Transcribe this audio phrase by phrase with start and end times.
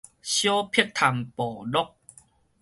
[0.23, 1.93] 小碧潭部落